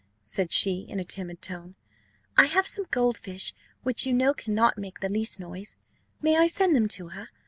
said 0.23 0.51
she, 0.51 0.79
in 0.79 0.99
a 0.99 1.05
timid 1.05 1.43
tone. 1.43 1.75
"I 2.35 2.47
have 2.47 2.65
some 2.65 2.87
gold 2.89 3.19
fish, 3.19 3.53
which 3.83 4.03
you 4.03 4.13
know 4.13 4.33
cannot 4.33 4.79
make 4.79 4.99
the 4.99 5.09
least 5.09 5.39
noise: 5.39 5.77
may 6.23 6.39
I 6.39 6.47
send 6.47 6.75
them 6.75 6.87
to 6.87 7.09
her? 7.09 7.29